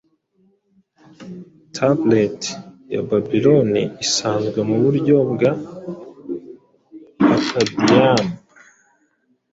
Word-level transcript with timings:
Tablet 1.75 2.39
ya 2.93 3.01
Babiloni 3.07 3.83
isanzwe 4.05 4.59
muburyo 4.69 5.15
bwa 5.31 5.51
Akkadian 7.33 8.21